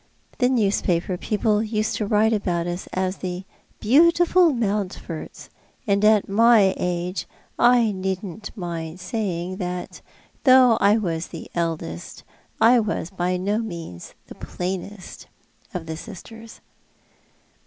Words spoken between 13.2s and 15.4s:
no means the plainest